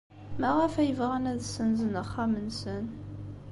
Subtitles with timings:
[0.39, 2.85] Maɣef ay bɣan ad ssenzen axxam-nsen?